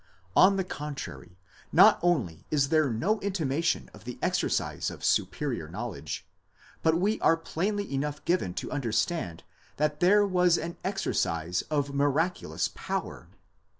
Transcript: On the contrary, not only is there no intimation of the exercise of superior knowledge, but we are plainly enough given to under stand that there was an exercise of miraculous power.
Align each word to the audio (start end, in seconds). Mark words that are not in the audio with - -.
On 0.35 0.55
the 0.55 0.63
contrary, 0.63 1.37
not 1.71 1.99
only 2.01 2.43
is 2.49 2.69
there 2.69 2.89
no 2.89 3.19
intimation 3.19 3.87
of 3.93 4.03
the 4.03 4.17
exercise 4.19 4.89
of 4.89 5.05
superior 5.05 5.67
knowledge, 5.67 6.25
but 6.81 6.97
we 6.99 7.21
are 7.21 7.37
plainly 7.37 7.93
enough 7.93 8.25
given 8.25 8.55
to 8.55 8.71
under 8.71 8.91
stand 8.91 9.43
that 9.77 9.99
there 9.99 10.25
was 10.25 10.57
an 10.57 10.75
exercise 10.83 11.61
of 11.69 11.93
miraculous 11.93 12.67
power. 12.73 13.27